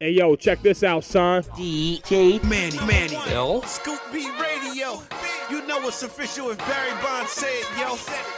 Hey 0.00 0.12
yo, 0.12 0.36
check 0.36 0.62
this 0.62 0.84
out, 0.84 1.02
son. 1.02 1.42
DJ 1.58 2.40
Manny, 2.44 2.78
Manny, 2.86 3.18
Bill? 3.28 3.62
Scoop 3.62 3.98
B 4.12 4.30
Radio. 4.40 5.02
You 5.50 5.66
know 5.66 5.88
it's 5.88 6.04
official 6.04 6.50
if 6.50 6.58
Barry 6.58 6.92
Bonds 7.02 7.32
said, 7.32 7.64
yo, 7.76 7.96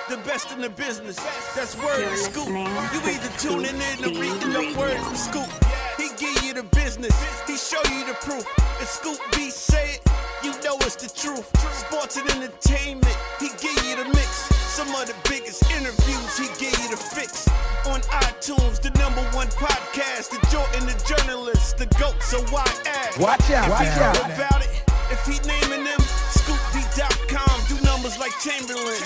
the 0.08 0.16
best 0.24 0.52
in 0.52 0.62
the 0.62 0.70
business. 0.70 1.16
That's 1.54 1.76
word 1.76 2.00
You're 2.00 2.16
Scoop. 2.16 2.48
You 2.48 3.00
either 3.04 3.28
tuning 3.36 3.76
in 3.76 4.04
or 4.06 4.18
reading 4.18 4.52
the 4.54 4.74
word 4.78 4.88
Radio. 4.88 5.02
from 5.02 5.16
Scoop. 5.16 5.50
He 5.98 6.08
give 6.16 6.42
you 6.44 6.54
the 6.54 6.62
business. 6.74 7.12
He 7.46 7.58
show 7.58 7.82
you 7.92 8.06
the 8.06 8.16
proof. 8.22 8.46
If 8.80 8.88
Scoop 8.88 9.20
B 9.36 9.50
say 9.50 9.96
it, 9.96 10.00
you 10.42 10.52
know 10.64 10.78
it's 10.80 10.96
the 10.96 11.12
truth. 11.12 11.44
Sports 11.76 12.16
and 12.16 12.30
entertainment, 12.30 13.18
he 13.38 13.48
give 13.60 13.84
you 13.84 13.96
the 14.02 14.08
mix. 14.08 14.48
Some 14.72 14.88
of 14.94 15.04
the 15.06 15.14
biggest 15.30 15.62
interviews, 15.70 16.36
he 16.36 16.46
give 16.58 16.74
you 16.82 16.90
the 16.90 16.98
fix. 17.14 17.46
On 17.86 18.00
iTunes, 18.26 18.82
the 18.82 18.90
number 18.98 19.22
one 19.30 19.46
podcast, 19.54 20.30
the 20.34 20.42
Jordan, 20.50 20.84
the 20.90 20.98
journalist, 21.06 21.78
the 21.78 21.86
GOAT, 22.02 22.20
so 22.20 22.42
why 22.50 22.66
ask? 22.84 23.18
Watch 23.18 23.48
out, 23.50 23.66
If 23.66 23.70
watch 23.70 23.86
out. 24.02 24.16
about 24.26 24.60
it, 24.66 24.70
if 25.14 25.22
he 25.24 25.38
naming 25.46 25.84
them, 25.84 26.00
scoopb.com, 26.34 27.54
do 27.70 27.80
numbers 27.84 28.18
like 28.18 28.32
Chamberlain. 28.42 29.00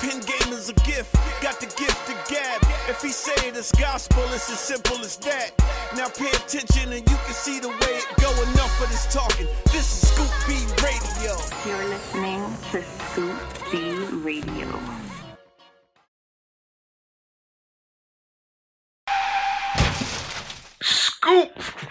Pen 0.00 0.20
game 0.20 0.52
is 0.52 0.68
a 0.68 0.74
gift, 0.84 1.14
got 1.40 1.58
the 1.60 1.66
gift 1.80 1.98
to 2.08 2.14
gab. 2.28 2.60
If 2.88 3.00
he 3.00 3.08
say 3.08 3.48
it 3.48 3.56
is 3.56 3.72
gospel, 3.72 4.22
it's 4.34 4.50
as 4.50 4.60
simple 4.60 4.98
as 5.00 5.16
that. 5.18 5.50
Now 5.96 6.08
pay 6.08 6.28
attention 6.30 6.92
and 6.92 7.08
you 7.08 7.16
can 7.24 7.32
see 7.34 7.58
the 7.58 7.68
way 7.68 7.92
it 8.02 8.08
go. 8.20 8.28
Enough 8.52 8.82
of 8.82 8.90
this 8.90 9.06
talking. 9.12 9.46
This 9.72 10.02
is 10.02 10.08
Scoop 10.12 10.30
B 10.46 10.60
Radio. 10.84 11.36
You're 11.64 11.88
listening 11.88 12.44
to 12.72 12.82
Scoop 12.82 13.38
B 13.72 13.94
Radio. 14.20 14.68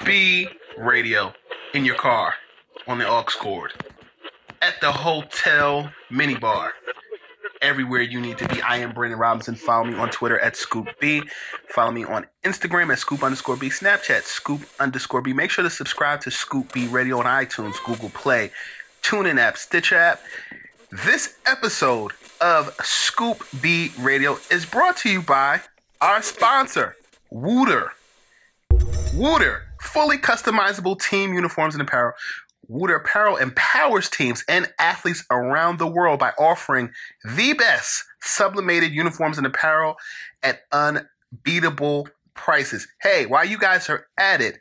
B 0.06 0.50
radio 0.78 1.34
in 1.74 1.86
your 1.86 1.96
car 1.96 2.34
on 2.88 2.98
the 2.98 3.08
aux 3.08 3.24
cord 3.24 3.72
at 4.62 4.80
the 4.82 4.92
hotel 4.92 5.90
minibar 6.12 6.72
everywhere 7.62 8.02
you 8.02 8.20
need 8.20 8.38
to 8.38 8.48
be. 8.50 8.62
I 8.62 8.78
am 8.78 8.92
Brandon 8.92 9.18
Robinson. 9.18 9.56
Follow 9.56 9.86
me 9.86 9.96
on 9.96 10.10
Twitter 10.10 10.38
at 10.40 10.58
Scoop 10.58 10.90
B. 11.00 11.24
Follow 11.70 11.92
me 11.92 12.04
on 12.04 12.28
Instagram 12.44 12.92
at 12.92 13.00
Scoop 13.00 13.24
underscore 13.24 13.56
B. 13.56 13.70
Snapchat 13.70 14.24
Scoop 14.24 14.62
underscore 14.80 15.22
B. 15.22 15.32
Make 15.32 15.52
sure 15.52 15.64
to 15.64 15.70
subscribe 15.70 16.20
to 16.22 16.32
Scoop 16.32 16.74
B 16.74 16.88
Radio 16.88 17.20
on 17.20 17.26
iTunes, 17.26 17.76
Google 17.86 18.10
Play, 18.10 18.52
TuneIn 19.04 19.40
app, 19.40 19.58
Stitcher 19.58 19.96
app. 19.98 20.22
This 20.92 21.38
episode 21.46 22.12
of 22.42 22.76
Scoop 22.84 23.46
B 23.62 23.92
Radio 24.00 24.38
is 24.52 24.66
brought 24.66 24.98
to 24.98 25.10
you 25.10 25.22
by 25.22 25.62
our 26.02 26.22
sponsor, 26.22 26.98
Wooter. 27.30 27.94
Wooter, 29.16 29.64
fully 29.84 30.18
customizable 30.18 31.00
team 31.00 31.34
uniforms 31.34 31.76
and 31.76 31.82
apparel. 31.82 32.14
Wooter 32.68 32.96
Apparel 32.96 33.36
empowers 33.36 34.10
teams 34.10 34.44
and 34.48 34.72
athletes 34.80 35.26
around 35.30 35.78
the 35.78 35.88
world 35.88 36.20
by 36.20 36.32
offering 36.40 36.92
the 37.24 37.54
best 37.54 38.06
sublimated 38.22 38.92
uniforms 38.92 39.38
and 39.38 39.46
apparel 39.46 39.96
at 40.42 40.62
unbeatable 40.72 42.08
prices. 42.34 42.88
Hey, 43.02 43.26
while 43.26 43.46
you 43.46 43.58
guys 43.58 43.90
are 43.90 44.08
at 44.18 44.40
it, 44.40 44.58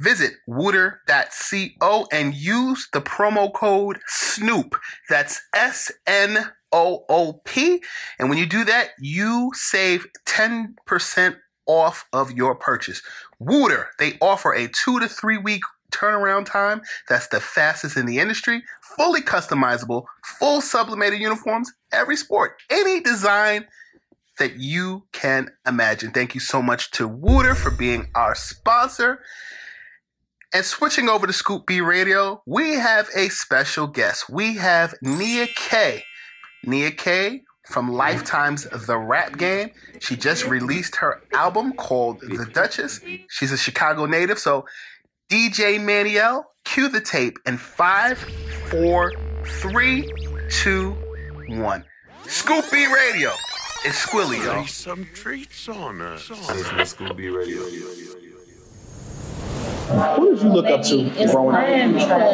visit 0.00 0.32
wooter.co 0.46 2.06
and 2.12 2.34
use 2.34 2.88
the 2.92 3.00
promo 3.00 3.52
code 3.52 3.98
SNOOP. 4.08 4.74
That's 5.08 5.40
S 5.54 5.92
N 6.06 6.50
O 6.72 7.04
O 7.08 7.40
P. 7.44 7.82
And 8.18 8.28
when 8.28 8.38
you 8.38 8.46
do 8.46 8.64
that, 8.64 8.90
you 8.98 9.52
save 9.54 10.06
10% 10.26 11.36
off 11.68 12.08
of 12.12 12.32
your 12.32 12.56
purchase. 12.56 13.02
Wooter, 13.38 13.90
they 14.00 14.18
offer 14.20 14.52
a 14.52 14.66
two 14.68 14.98
to 14.98 15.08
three 15.08 15.38
week 15.38 15.62
turnaround 15.92 16.46
time. 16.46 16.82
That's 17.08 17.28
the 17.28 17.40
fastest 17.40 17.96
in 17.96 18.06
the 18.06 18.18
industry. 18.18 18.62
Fully 18.96 19.20
customizable, 19.20 20.04
full 20.24 20.60
sublimated 20.60 21.20
uniforms, 21.20 21.72
every 21.92 22.16
sport, 22.16 22.56
any 22.70 23.00
design 23.00 23.66
that 24.38 24.56
you 24.56 25.04
can 25.12 25.50
imagine. 25.66 26.10
Thank 26.10 26.34
you 26.34 26.40
so 26.40 26.62
much 26.62 26.90
to 26.92 27.06
Wooter 27.08 27.54
for 27.54 27.70
being 27.70 28.08
our 28.14 28.34
sponsor. 28.34 29.20
And 30.52 30.64
switching 30.64 31.08
over 31.08 31.26
to 31.26 31.32
Scoop 31.32 31.66
B 31.66 31.80
Radio, 31.80 32.42
we 32.46 32.74
have 32.74 33.10
a 33.14 33.28
special 33.28 33.86
guest. 33.86 34.30
We 34.30 34.56
have 34.56 34.94
Nia 35.02 35.46
Kay. 35.54 36.04
Nia 36.64 36.90
Kay 36.90 37.42
from 37.68 37.92
Lifetime's 37.92 38.66
The 38.86 38.96
Rap 38.96 39.36
Game. 39.36 39.70
She 40.00 40.16
just 40.16 40.46
released 40.46 40.96
her 40.96 41.20
album 41.34 41.74
called 41.74 42.20
The 42.20 42.46
Duchess. 42.46 43.00
She's 43.28 43.52
a 43.52 43.58
Chicago 43.58 44.06
native, 44.06 44.38
so 44.38 44.64
DJ 45.30 45.78
Maniel, 45.78 46.44
cue 46.64 46.88
the 46.88 47.00
tape 47.00 47.38
in 47.46 47.58
five, 47.58 48.18
four, 48.70 49.12
three, 49.44 50.10
two, 50.50 50.96
one. 51.48 51.84
Scoop 52.24 52.64
B 52.70 52.86
Radio. 52.86 53.32
It's 53.84 54.04
Squilly, 54.04 54.42
y'all. 54.44 54.66
some 54.66 55.06
treats 55.14 55.68
on 55.68 56.00
us. 56.00 56.28
Who 59.88 60.34
did 60.34 60.42
you 60.42 60.50
look 60.50 60.66
up 60.66 60.82
to 60.84 61.10
growing 61.32 61.56
up 61.56 61.66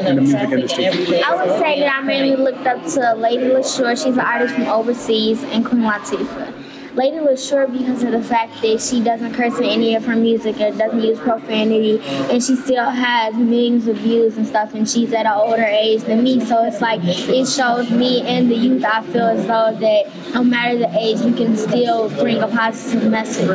in 0.06 0.16
the 0.16 0.22
music 0.22 0.50
industry? 0.50 0.86
I 0.86 1.34
would 1.36 1.58
say 1.60 1.80
that 1.80 1.94
I 1.94 2.00
mainly 2.02 2.34
looked 2.34 2.66
up 2.66 2.84
to 2.94 3.14
Lady 3.14 3.44
Leshurr. 3.44 3.96
She's 3.96 4.14
an 4.14 4.20
artist 4.20 4.54
from 4.54 4.66
overseas, 4.66 5.44
and 5.44 5.64
Queen 5.64 5.82
Latifah. 5.82 6.52
Lady 6.96 7.16
Leshurr 7.18 7.70
because 7.72 8.02
of 8.04 8.12
the 8.12 8.22
fact 8.22 8.60
that 8.62 8.80
she 8.80 9.02
doesn't 9.02 9.34
curse 9.34 9.58
in 9.58 9.64
any 9.64 9.96
of 9.96 10.04
her 10.04 10.14
music 10.14 10.60
and 10.60 10.78
doesn't 10.78 11.00
use 11.00 11.18
profanity, 11.20 12.00
and 12.02 12.42
she 12.42 12.56
still 12.56 12.90
has 12.90 13.34
millions 13.34 13.86
of 13.86 13.96
views 13.98 14.36
and 14.36 14.46
stuff, 14.46 14.74
and 14.74 14.88
she's 14.88 15.12
at 15.12 15.26
an 15.26 15.32
older 15.32 15.62
age 15.62 16.02
than 16.02 16.24
me. 16.24 16.44
So 16.44 16.64
it's 16.64 16.80
like 16.80 17.00
it 17.04 17.46
shows 17.46 17.90
me 17.90 18.22
and 18.22 18.50
the 18.50 18.56
youth. 18.56 18.84
I 18.84 19.02
feel 19.02 19.26
as 19.26 19.46
though 19.46 19.76
that 19.78 20.34
no 20.34 20.42
matter 20.42 20.78
the 20.78 20.92
age, 20.98 21.20
you 21.20 21.32
can 21.34 21.56
still 21.56 22.10
bring 22.10 22.42
a 22.42 22.48
positive 22.48 23.10
message. 23.10 23.48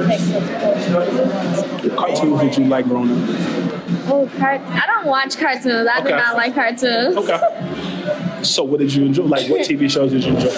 What 0.94 1.98
cartoons 1.98 2.40
did 2.42 2.58
you 2.58 2.66
like 2.66 2.86
growing 2.86 3.12
up? 3.12 3.69
Oh, 4.12 4.30
cart- 4.38 4.62
I 4.62 4.86
don't 4.88 5.06
watch 5.06 5.38
cartoons. 5.38 5.88
I 5.88 6.02
do 6.02 6.10
not 6.10 6.36
like 6.36 6.56
cartoons. 6.56 7.16
Okay. 7.18 8.42
So 8.44 8.64
what 8.64 8.80
did 8.80 8.94
you 8.94 9.06
enjoy? 9.06 9.24
Like 9.24 9.50
what 9.50 9.62
TV 9.62 9.90
shows 9.90 10.12
did 10.12 10.24
you 10.24 10.36
enjoy? 10.36 10.50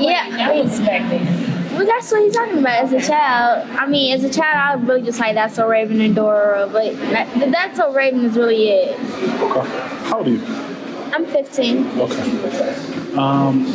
yeah. 0.00 1.76
But 1.76 1.86
that's 1.86 2.10
what 2.10 2.22
he's 2.22 2.34
talking 2.34 2.58
about 2.58 2.84
as 2.84 2.92
a 2.92 3.06
child. 3.06 3.68
I 3.70 3.86
mean, 3.86 4.14
as 4.14 4.24
a 4.24 4.30
child, 4.32 4.80
I 4.80 4.82
really 4.82 5.02
just 5.02 5.20
like 5.20 5.34
that's 5.34 5.56
so 5.56 5.68
Raven 5.68 6.00
and 6.00 6.14
Dora, 6.14 6.68
but 6.72 6.96
that, 7.10 7.50
that's 7.52 7.76
so 7.76 7.92
Raven 7.92 8.24
is 8.24 8.36
really 8.36 8.68
it. 8.70 8.98
Okay. 8.98 9.68
How 10.08 10.18
old 10.18 10.28
are 10.28 10.30
you? 10.30 10.42
I'm 11.12 11.26
15. 11.26 12.00
Okay. 12.00 13.14
Um, 13.16 13.66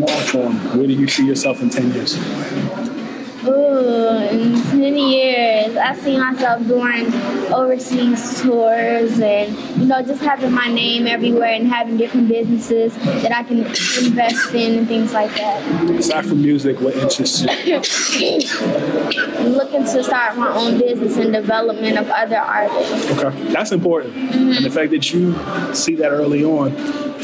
long 0.00 0.08
form. 0.26 0.56
Where 0.76 0.86
do 0.86 0.92
you 0.92 1.06
see 1.06 1.26
yourself 1.26 1.60
in 1.62 1.70
ten 1.70 1.92
years? 1.92 2.16
Ooh, 3.46 4.18
in 4.28 4.52
10 4.52 4.96
years, 4.98 5.74
I 5.76 5.94
see 5.96 6.18
myself 6.18 6.66
doing 6.66 7.06
overseas 7.50 8.42
tours 8.42 9.18
and, 9.18 9.56
you 9.80 9.86
know, 9.86 10.02
just 10.02 10.20
having 10.20 10.52
my 10.52 10.68
name 10.68 11.06
everywhere 11.06 11.54
and 11.54 11.66
having 11.66 11.96
different 11.96 12.28
businesses 12.28 12.94
that 12.98 13.32
I 13.32 13.42
can 13.44 13.60
invest 13.60 14.52
in 14.54 14.80
and 14.80 14.86
things 14.86 15.14
like 15.14 15.34
that. 15.36 15.90
Aside 15.90 16.26
from 16.26 16.42
music, 16.42 16.80
what 16.80 16.94
interests 16.96 17.40
you? 17.40 17.46
Looking 19.48 19.84
to 19.84 20.04
start 20.04 20.36
my 20.36 20.54
own 20.54 20.78
business 20.78 21.16
and 21.16 21.32
development 21.32 21.96
of 21.96 22.10
other 22.10 22.36
artists. 22.36 23.10
Okay, 23.22 23.52
that's 23.52 23.72
important. 23.72 24.14
And 24.16 24.64
the 24.64 24.70
fact 24.70 24.90
that 24.90 25.12
you 25.14 25.32
see 25.74 25.94
that 25.94 26.10
early 26.10 26.44
on 26.44 26.72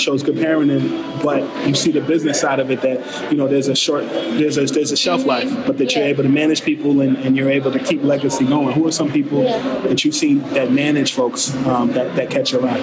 shows 0.01 0.23
good 0.23 0.37
parenting, 0.37 1.23
but 1.23 1.43
you 1.67 1.75
see 1.75 1.91
the 1.93 2.01
business 2.01 2.41
side 2.41 2.61
of 2.61 2.71
it 2.71 2.81
that 2.83 3.31
you 3.31 3.37
know 3.37 3.49
there's 3.49 3.69
a 3.69 3.75
short, 3.75 4.05
there's 4.09 4.59
a 4.59 4.67
there's 4.67 4.93
a 4.93 4.97
shelf 4.97 5.25
life, 5.25 5.51
but 5.67 5.79
that 5.79 5.95
you're 5.95 6.05
able 6.05 6.23
to 6.23 6.29
manage 6.29 6.63
people 6.63 7.01
and, 7.01 7.17
and 7.19 7.37
you're 7.37 7.51
able 7.51 7.73
to 7.73 7.79
keep 7.79 8.03
legacy 8.03 8.47
going. 8.47 8.75
Who 8.75 8.87
are 8.87 8.93
some 8.93 9.11
people 9.11 9.43
that 9.43 10.05
you've 10.05 10.15
seen 10.15 10.41
that 10.55 10.71
manage 10.71 11.13
folks 11.13 11.55
um, 11.67 11.93
that 11.93 12.15
that 12.17 12.31
catch 12.31 12.53
your 12.53 12.67
eye? 12.67 12.81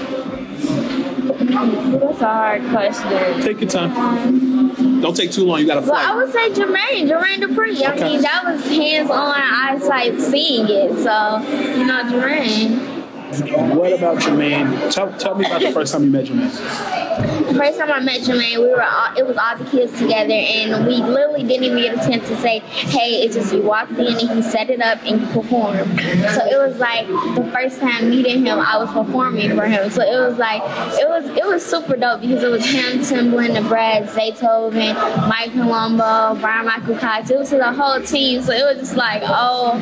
That's 1.54 2.21
a 2.21 2.25
hard 2.25 2.62
question. 2.69 3.42
Take 3.42 3.62
your 3.62 3.69
time. 3.69 5.01
Don't 5.01 5.15
take 5.15 5.31
too 5.31 5.45
long. 5.45 5.60
You 5.60 5.68
got 5.68 5.81
to 5.81 5.92
Well, 5.92 5.94
I 5.95 6.15
would 6.15 6.31
say 6.31 6.50
Jermaine, 6.50 7.10
Jermaine 7.10 7.39
Dupri. 7.39 7.81
I 7.86 7.95
mean, 7.95 8.21
that 8.21 8.44
was 8.45 8.65
hands-on 8.65 9.36
eyesight 9.36 10.19
seeing 10.19 10.68
it. 10.68 10.92
So, 11.04 11.39
you 11.77 11.86
know, 11.86 12.04
Jermaine. 12.04 12.93
What 13.42 13.94
about 13.94 14.18
Jermaine? 14.20 14.94
Tell, 14.94 15.12
tell 15.18 15.36
me 15.36 15.46
about 15.46 15.62
the 15.62 15.72
first 15.72 15.94
time 15.94 16.04
you 16.04 16.10
met 16.10 16.26
Jermaine. 16.26 16.52
The 17.48 17.54
first 17.56 17.78
time 17.78 17.92
I 17.92 18.00
met 18.00 18.22
Jermaine, 18.22 18.60
we 18.60 18.70
were 18.70 18.84
all, 18.84 19.16
it 19.16 19.26
was 19.26 19.38
all 19.38 19.58
the 19.58 19.66
kids 19.66 19.98
together, 20.00 20.34
and 20.34 20.86
we 20.88 20.98
literally 20.98 21.44
didn't 21.44 21.64
even 21.64 21.78
get 21.78 21.94
a 21.96 22.10
chance 22.10 22.28
to 22.28 22.36
say, 22.38 22.60
"Hey." 22.60 23.24
It's 23.24 23.36
just 23.36 23.54
we 23.54 23.62
walked 23.62 23.92
in 23.92 24.08
and 24.08 24.20
he 24.20 24.42
set 24.42 24.70
it 24.70 24.82
up 24.82 25.00
and 25.06 25.22
performed. 25.32 25.88
So 26.36 26.46
it 26.46 26.58
was 26.58 26.78
like 26.78 27.08
the 27.08 27.50
first 27.54 27.80
time 27.80 28.10
meeting 28.10 28.46
him, 28.46 28.60
I 28.60 28.78
was 28.78 28.92
performing 28.92 29.56
for 29.56 29.66
him. 29.66 29.90
So 29.92 30.02
it 30.02 30.20
was 30.28 30.38
like 30.38 30.62
it 31.00 31.08
was 31.08 31.26
it 31.30 31.46
was 31.46 31.66
super 31.66 31.96
dope 31.96 32.22
because 32.22 32.44
it 32.44 32.50
was 32.50 32.66
him, 32.66 33.00
Timbaland, 33.00 33.56
and 33.56 33.68
Brad 33.70 34.10
Zaytoven, 34.10 34.96
Mike 35.30 35.52
Colombo, 35.54 36.36
Bryan-Michael 36.42 36.98
Cox. 36.98 37.30
It 37.30 37.38
was 37.40 37.52
the 37.52 37.72
whole 37.72 38.02
team. 38.02 38.42
So 38.42 38.52
it 38.52 38.64
was 38.64 38.78
just 38.80 38.96
like, 38.98 39.22
oh 39.26 39.78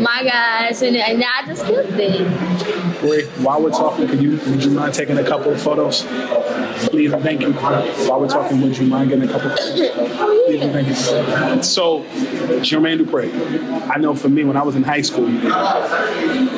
my 0.00 0.22
gosh, 0.24 0.80
and, 0.82 0.96
and 0.96 1.22
I 1.22 1.46
just 1.46 1.66
killed 1.66 1.86
it. 1.90 2.95
Ray, 3.02 3.24
while 3.42 3.62
we're 3.62 3.70
talking, 3.70 4.08
could 4.08 4.22
you 4.22 4.32
would 4.46 4.64
you 4.64 4.70
mind 4.70 4.94
taking 4.94 5.18
a 5.18 5.24
couple 5.24 5.52
of 5.52 5.60
photos? 5.60 6.02
Please 6.88 7.12
thank 7.12 7.40
you. 7.42 7.52
While 7.52 8.20
we're 8.20 8.28
talking, 8.28 8.60
would 8.62 8.76
you 8.76 8.86
mind 8.86 9.10
getting 9.10 9.28
a 9.28 9.32
couple 9.32 9.50
of 9.50 9.58
photos? 9.58 9.90
Please 10.46 10.60
thank 10.72 10.88
you. 10.88 11.62
So, 11.62 12.02
Jermaine 12.62 13.00
Dupri, 13.04 13.30
I 13.90 13.96
know 13.98 14.14
for 14.14 14.28
me 14.28 14.44
when 14.44 14.56
I 14.56 14.62
was 14.62 14.76
in 14.76 14.82
high 14.82 15.02
school, 15.02 15.28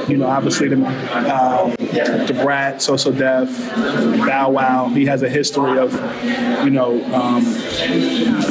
you 0.08 0.17
know, 0.17 0.26
obviously 0.26 0.69
the 0.69 0.85
uh, 0.87 1.75
Da 2.26 2.43
Brat, 2.43 2.82
So 2.82 2.96
So 2.96 3.12
Def, 3.12 3.49
Bow 4.26 4.50
Wow, 4.50 4.88
he 4.88 5.06
has 5.06 5.23
a 5.23 5.29
history 5.29 5.79
of, 5.79 5.93
you 6.64 6.70
know, 6.70 7.02
um, 7.14 7.43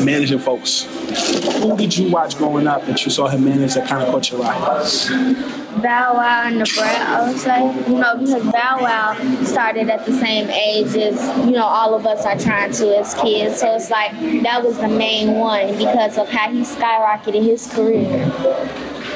managing 0.05 0.39
folks. 0.39 0.83
Who 1.61 1.75
did 1.77 1.97
you 1.97 2.09
watch 2.11 2.37
growing 2.37 2.67
up 2.67 2.85
that 2.85 3.03
you 3.05 3.11
saw 3.11 3.27
him 3.27 3.45
manage 3.45 3.75
that 3.75 3.87
kind 3.87 4.03
of 4.03 4.09
caught 4.09 4.31
your 4.31 4.43
eye? 4.43 4.83
Bow 5.81 6.15
Wow 6.15 6.43
and 6.45 6.59
Da 6.59 6.65
Brat, 6.75 7.35
say. 7.37 7.89
You 7.89 7.99
know, 7.99 8.17
because 8.17 8.43
Bow 8.51 8.79
Wow 8.81 9.43
started 9.43 9.89
at 9.89 10.05
the 10.05 10.13
same 10.13 10.49
age 10.49 10.95
as, 10.95 11.45
you 11.45 11.51
know, 11.51 11.65
all 11.65 11.93
of 11.93 12.05
us 12.05 12.25
are 12.25 12.37
trying 12.37 12.71
to 12.73 12.97
as 12.97 13.13
kids. 13.15 13.59
So 13.59 13.75
it's 13.75 13.89
like 13.89 14.11
that 14.43 14.63
was 14.63 14.77
the 14.77 14.87
main 14.87 15.35
one 15.35 15.77
because 15.77 16.17
of 16.17 16.29
how 16.29 16.51
he 16.51 16.61
skyrocketed 16.61 17.43
his 17.43 17.67
career. 17.67 18.31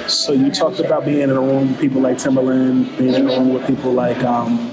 So 0.08 0.34
you 0.34 0.52
talked 0.52 0.80
about 0.80 1.06
being 1.06 1.22
in 1.22 1.30
a 1.30 1.40
room 1.40 1.70
with 1.72 1.80
people 1.80 2.02
like 2.02 2.18
Timbaland, 2.18 2.98
being 2.98 3.14
in 3.14 3.30
a 3.30 3.40
room 3.40 3.54
with 3.54 3.66
people 3.68 3.92
like 3.92 4.24
um, 4.24 4.71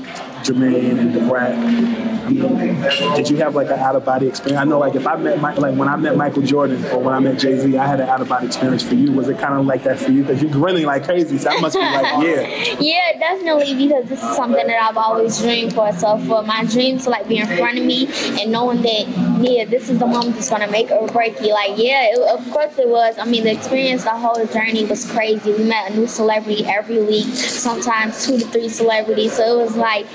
Jermaine 0.48 0.98
and 0.98 1.12
Da 1.12 1.28
Brat. 1.28 2.18
Did 2.28 3.30
you 3.30 3.36
have 3.38 3.54
like 3.54 3.68
an 3.68 3.78
out 3.78 3.96
of 3.96 4.04
body 4.04 4.28
experience? 4.28 4.60
I 4.60 4.64
know, 4.64 4.78
like 4.78 4.94
if 4.94 5.06
I 5.06 5.16
met 5.16 5.40
Mike, 5.40 5.58
like 5.58 5.76
when 5.76 5.88
I 5.88 5.96
met 5.96 6.16
Michael 6.16 6.42
Jordan 6.42 6.84
or 6.86 7.00
when 7.00 7.14
I 7.14 7.18
met 7.20 7.38
Jay 7.38 7.58
Z, 7.58 7.76
I 7.76 7.86
had 7.86 8.00
an 8.00 8.08
out 8.08 8.20
of 8.20 8.28
body 8.28 8.46
experience 8.46 8.82
for 8.82 8.94
you. 8.94 9.12
Was 9.12 9.28
it 9.28 9.38
kind 9.38 9.54
of 9.54 9.66
like 9.66 9.82
that 9.84 9.98
for 9.98 10.10
you? 10.10 10.22
Because 10.22 10.42
you're 10.42 10.50
grinning 10.50 10.84
like 10.84 11.04
crazy, 11.04 11.38
so 11.38 11.50
I 11.50 11.60
must 11.60 11.74
be 11.74 11.80
like, 11.80 12.02
yeah. 12.24 12.76
Yeah, 12.80 13.18
definitely 13.18 13.74
because 13.74 14.08
this 14.08 14.22
is 14.22 14.36
something 14.36 14.66
that 14.66 14.82
I've 14.82 14.96
always 14.96 15.38
dreamed 15.38 15.74
for. 15.74 15.90
So 15.92 16.18
for 16.18 16.42
my 16.42 16.64
dream 16.64 16.98
to 16.98 17.10
like 17.10 17.28
be 17.28 17.38
in 17.38 17.46
front 17.46 17.78
of 17.78 17.84
me 17.84 18.08
and 18.40 18.52
knowing 18.52 18.82
that 18.82 19.08
yeah, 19.40 19.64
this 19.64 19.88
is 19.88 19.98
the 19.98 20.06
moment 20.06 20.34
that's 20.34 20.50
gonna 20.50 20.70
make 20.70 20.90
or 20.90 21.06
break 21.08 21.40
you. 21.40 21.52
Like 21.52 21.78
yeah, 21.78 22.08
it, 22.12 22.18
of 22.18 22.50
course 22.50 22.78
it 22.78 22.88
was. 22.88 23.18
I 23.18 23.24
mean, 23.24 23.44
the 23.44 23.52
experience, 23.52 24.04
the 24.04 24.10
whole 24.10 24.44
journey 24.46 24.84
was 24.84 25.10
crazy. 25.10 25.52
We 25.52 25.64
met 25.64 25.92
a 25.92 25.96
new 25.96 26.06
celebrity 26.06 26.64
every 26.66 27.02
week, 27.02 27.26
sometimes 27.26 28.26
two 28.26 28.38
to 28.38 28.46
three 28.46 28.68
celebrities. 28.68 29.34
So 29.34 29.60
it 29.60 29.64
was 29.64 29.76
like 29.76 30.06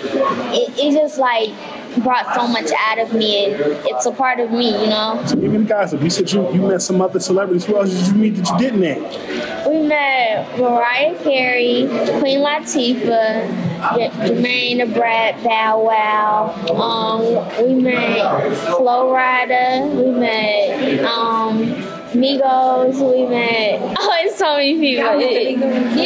it, 0.53 0.73
it 0.77 0.93
just 0.93 1.17
like 1.17 1.49
brought 2.01 2.33
so 2.33 2.47
much 2.47 2.71
out 2.79 2.99
of 2.99 3.13
me 3.13 3.45
and 3.45 3.55
it's 3.85 4.05
a 4.05 4.11
part 4.11 4.39
of 4.39 4.51
me, 4.51 4.69
you 4.81 4.89
know. 4.89 5.21
So 5.25 5.35
give 5.35 5.51
me 5.51 5.59
the 5.59 5.65
gossip. 5.65 6.01
You 6.01 6.09
said 6.09 6.31
you, 6.31 6.51
you 6.53 6.61
met 6.61 6.81
some 6.81 7.01
other 7.01 7.19
celebrities. 7.19 7.65
Who 7.65 7.77
else 7.77 7.91
did 7.91 8.07
you 8.07 8.13
meet 8.13 8.31
that 8.31 8.49
you 8.49 8.57
didn't 8.57 8.79
name? 8.79 9.03
We 9.69 9.87
met 9.87 10.57
Mariah 10.57 11.17
Carey, 11.23 11.87
Queen 12.19 12.39
Latifah, 12.39 13.47
Jermaine 13.79 14.79
Da 14.79 14.93
Brat, 14.93 15.43
Bow 15.43 15.83
Wow. 15.83 16.55
Um, 16.73 17.65
we 17.65 17.75
met 17.75 18.57
Flo 18.67 19.13
Rida. 19.13 19.93
We 19.95 20.11
met 20.19 21.03
um, 21.05 21.92
Migos. 22.13 22.95
We 23.13 23.25
met 23.27 23.81
oh, 23.99 24.17
it's 24.21 24.37
so 24.37 24.55
many 24.57 24.79
people. 24.79 25.09
It- 25.19 25.57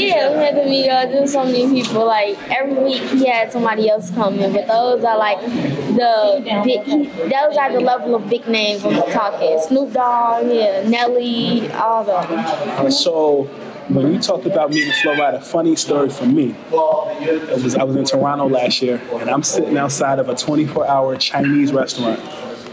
yeah, 0.01 0.31
we 0.31 0.37
met 0.37 0.55
the 0.55 0.61
Migos. 0.61 1.11
There's 1.11 1.31
so 1.33 1.43
many 1.45 1.67
people. 1.83 2.05
Like 2.05 2.37
every 2.49 2.75
week, 2.83 3.01
he 3.03 3.27
had 3.27 3.51
somebody 3.51 3.89
else 3.89 4.09
coming, 4.11 4.51
but 4.53 4.67
those 4.67 5.03
are 5.03 5.17
like 5.17 5.39
the 5.41 6.41
big. 6.63 6.83
He, 6.83 7.05
those 7.29 7.57
are 7.57 7.71
the 7.71 7.79
level 7.81 8.15
of 8.15 8.29
big 8.29 8.47
names 8.47 8.83
I'm 8.85 8.95
talking. 9.11 9.59
Snoop 9.67 9.93
Dogg, 9.93 10.47
yeah, 10.47 10.87
Nelly, 10.87 11.69
all 11.71 12.03
them. 12.03 12.91
So 12.91 13.43
when 13.89 14.13
you 14.13 14.19
talked 14.19 14.45
about 14.45 14.69
meeting 14.71 14.91
Flo 15.01 15.15
Rida, 15.15 15.43
funny 15.43 15.75
story 15.75 16.09
for 16.09 16.25
me. 16.25 16.55
It 16.71 17.63
was 17.63 17.75
I 17.75 17.83
was 17.83 17.95
in 17.95 18.03
Toronto 18.05 18.47
last 18.47 18.81
year, 18.81 19.01
and 19.13 19.29
I'm 19.29 19.43
sitting 19.43 19.77
outside 19.77 20.19
of 20.19 20.29
a 20.29 20.33
24-hour 20.33 21.15
Chinese 21.17 21.71
restaurant 21.71 22.19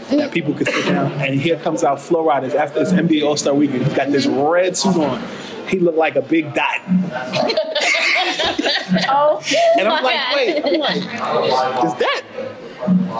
that 0.09 0.31
people 0.31 0.53
could 0.53 0.67
sit 0.67 0.85
down, 0.85 1.11
and 1.13 1.39
here 1.39 1.57
comes 1.57 1.83
out 1.83 1.99
Flo 2.01 2.23
Rida 2.25 2.43
It's 2.43 2.55
after 2.55 2.79
this 2.79 2.91
NBA 2.91 3.25
All 3.25 3.37
Star 3.37 3.53
Weekend. 3.53 3.85
He's 3.85 3.93
got 3.95 4.11
this 4.11 4.25
red 4.25 4.77
suit 4.77 4.95
on. 4.97 5.21
He 5.67 5.79
looked 5.79 5.97
like 5.97 6.15
a 6.15 6.21
big 6.21 6.53
dot. 6.53 6.81
Oh, 9.09 9.41
And 9.79 9.87
I'm 9.87 10.03
like, 10.03 10.35
wait, 10.35 10.63
I'm 10.63 10.79
like, 10.79 10.97
is 10.97 11.93
that? 11.95 12.21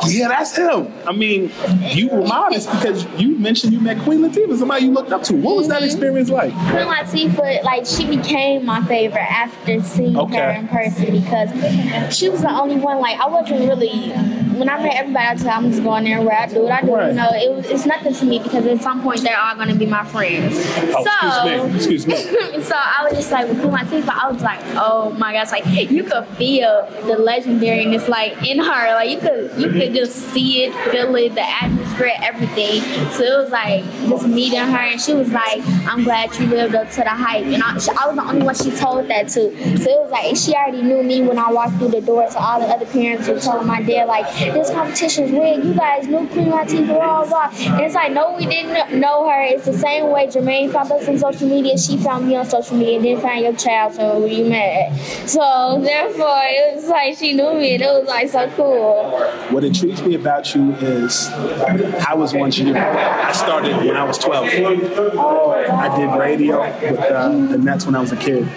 Yeah, 0.07 0.27
that's 0.27 0.55
him. 0.55 0.93
I 1.07 1.11
mean, 1.11 1.51
you 1.81 2.09
were 2.09 2.21
modest 2.21 2.69
because 2.71 3.05
you 3.19 3.37
mentioned 3.37 3.73
you 3.73 3.79
met 3.79 3.99
Queen 3.99 4.19
Latifah, 4.19 4.57
somebody 4.57 4.85
you 4.85 4.91
looked 4.91 5.11
up 5.11 5.23
to. 5.23 5.35
What 5.35 5.55
was 5.55 5.67
that 5.67 5.77
mm-hmm. 5.77 5.85
experience 5.85 6.29
like? 6.29 6.51
Queen 6.51 6.87
Latifah, 6.87 7.63
like 7.63 7.85
she 7.85 8.05
became 8.05 8.65
my 8.65 8.83
favorite 8.85 9.21
after 9.21 9.81
seeing 9.81 10.13
her 10.15 10.49
in 10.51 10.67
person 10.67 11.11
because 11.11 12.15
she 12.15 12.29
was 12.29 12.41
the 12.41 12.51
only 12.51 12.77
one. 12.77 12.99
Like 12.99 13.19
I 13.19 13.27
wasn't 13.27 13.67
really 13.67 14.11
when 14.57 14.69
I 14.69 14.81
met 14.81 14.95
everybody, 14.95 15.27
I 15.27 15.35
tell 15.35 15.57
I'm 15.57 15.69
just 15.69 15.83
going 15.83 16.05
there 16.05 16.21
where 16.21 16.37
I 16.37 16.47
do 16.47 16.61
what 16.61 16.71
I 16.71 16.81
do. 16.81 16.93
Right. 16.93 17.09
You 17.09 17.15
know, 17.15 17.29
it 17.31 17.51
was 17.51 17.65
it's 17.69 17.85
nothing 17.85 18.13
to 18.13 18.25
me 18.25 18.39
because 18.39 18.65
at 18.65 18.81
some 18.81 19.01
point 19.01 19.21
they're 19.21 19.39
all 19.39 19.55
gonna 19.55 19.75
be 19.75 19.85
my 19.85 20.05
friends. 20.05 20.55
Oh, 20.95 21.03
so 21.43 21.65
excuse 21.75 22.07
me. 22.07 22.13
Excuse 22.13 22.51
me. 22.53 22.63
so 22.63 22.75
I 22.75 23.03
was 23.03 23.13
just 23.13 23.31
like 23.31 23.47
with 23.47 23.59
Queen 23.59 23.73
Latifah, 23.73 24.09
I 24.09 24.31
was 24.31 24.41
like, 24.41 24.59
oh 24.75 25.11
my 25.17 25.33
gosh, 25.33 25.51
like 25.51 25.65
you 25.91 26.03
could 26.03 26.25
feel 26.37 26.87
the 27.05 27.15
legendariness 27.15 28.07
like 28.07 28.43
in 28.43 28.59
her. 28.59 28.93
Like 28.95 29.09
you 29.09 29.19
could 29.19 29.54
you 29.57 29.69
could 29.69 29.93
just 29.93 30.15
see 30.33 30.63
it, 30.63 30.73
feel 30.91 31.15
it, 31.15 31.35
the 31.35 31.41
atmosphere, 31.41 32.11
everything. 32.21 32.81
So 33.11 33.23
it 33.23 33.37
was 33.43 33.51
like 33.51 33.83
just 34.09 34.27
meeting 34.27 34.59
her 34.59 34.77
and 34.77 34.99
she 34.99 35.13
was 35.13 35.31
like, 35.31 35.61
I'm 35.87 36.03
glad 36.03 36.35
you 36.37 36.47
lived 36.47 36.75
up 36.75 36.89
to 36.91 36.97
the 36.97 37.09
hype. 37.09 37.45
And 37.45 37.61
I, 37.61 37.77
she, 37.77 37.91
I 37.91 38.07
was 38.07 38.15
the 38.15 38.23
only 38.23 38.45
one 38.45 38.55
she 38.55 38.71
told 38.71 39.07
that 39.09 39.29
to. 39.29 39.31
So 39.31 39.89
it 39.89 40.01
was 40.01 40.11
like 40.11 40.35
she 40.35 40.53
already 40.53 40.81
knew 40.81 41.03
me 41.03 41.21
when 41.21 41.37
I 41.37 41.51
walked 41.51 41.77
through 41.77 41.89
the 41.89 42.01
door. 42.01 42.29
So 42.29 42.39
all 42.39 42.59
the 42.59 42.67
other 42.67 42.85
parents 42.85 43.27
were 43.27 43.39
telling 43.39 43.67
my 43.67 43.81
dad 43.81 44.05
like, 44.05 44.25
this 44.53 44.69
competition's 44.71 45.31
rigged. 45.31 45.65
You 45.65 45.73
guys 45.73 46.07
knew 46.07 46.27
Queen 46.27 46.47
Latifah, 46.47 46.87
blah, 46.87 47.25
blah. 47.25 47.51
And 47.75 47.81
it's 47.81 47.95
like, 47.95 48.11
no, 48.11 48.35
we 48.35 48.45
didn't 48.45 48.99
know 48.99 49.29
her. 49.29 49.41
It's 49.43 49.65
the 49.65 49.73
same 49.73 50.09
way 50.09 50.27
Jermaine 50.27 50.71
found 50.71 50.91
us 50.91 51.07
on 51.07 51.17
social 51.17 51.47
media. 51.47 51.77
She 51.77 51.97
found 51.97 52.27
me 52.27 52.35
on 52.35 52.45
social 52.45 52.77
media 52.77 52.97
and 52.97 53.05
then 53.05 53.21
found 53.21 53.41
your 53.41 53.55
child. 53.55 53.93
So 53.93 54.19
we 54.19 54.43
met. 54.43 54.95
So 55.27 55.79
therefore, 55.81 56.41
it 56.43 56.75
was 56.75 56.87
like 56.87 57.17
she 57.17 57.33
knew 57.33 57.53
me 57.53 57.75
and 57.75 57.83
it 57.83 57.87
was 57.87 58.07
like 58.07 58.29
so 58.29 58.49
cool. 58.51 59.44
What 59.51 59.63
intrigues 59.63 60.01
me 60.01 60.15
about 60.15 60.55
you 60.55 60.73
is 60.75 61.27
I 61.29 62.13
was 62.15 62.33
once 62.33 62.57
you. 62.57 62.75
I 62.75 63.31
started 63.31 63.77
when 63.77 63.95
I 63.95 64.03
was 64.03 64.17
12. 64.17 64.45
I 64.45 65.97
did 65.97 66.19
radio 66.19 66.61
with 66.81 66.99
uh, 66.99 67.29
the 67.29 67.57
Nets 67.57 67.85
when 67.85 67.95
I 67.95 67.99
was 68.01 68.11
a 68.11 68.17
kid. 68.17 68.47